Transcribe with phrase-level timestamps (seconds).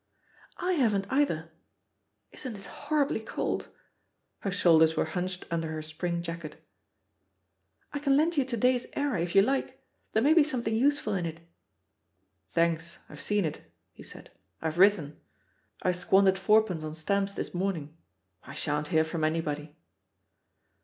[0.45, 1.51] "/ haven't, either.
[2.31, 3.67] Isn't it horribly coldl"
[4.39, 6.59] Her shoulders were hunched under her spring jacket.
[7.93, 9.79] "I can lend you to day's Era if you like;
[10.13, 11.41] there may be something useful in it."
[12.55, 13.61] "Thanks, I've seen it,"
[13.93, 15.21] he said; "I've written.
[15.83, 17.95] I squandered fourpence on stamps this morning.
[18.41, 19.77] I shan't hear from anybody."